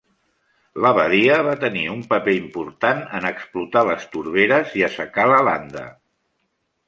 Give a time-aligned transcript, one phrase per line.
[0.83, 5.85] L'abadia va tenir un paper important en explotar les torberes i assecar la landa.